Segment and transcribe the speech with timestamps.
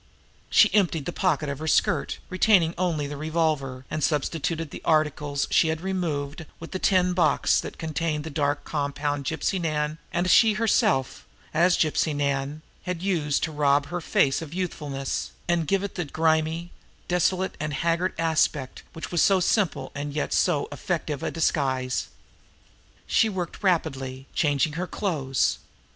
[0.49, 5.47] She emptied the pocket of her skirt, retaining only the revolver, and substituted the articles
[5.51, 10.27] she had removed with the tin box that contained the dark compound Gypsy Nan, and
[10.27, 15.83] she herself, as Gypsy Nan, had used to rob her face of youthfulness, and give
[15.83, 16.71] it the grimy,
[17.07, 22.07] dissolute and haggard aspect which was so simple and yet so efficient a disguise.
[23.05, 25.59] She worked rapidly now, changing her clothes.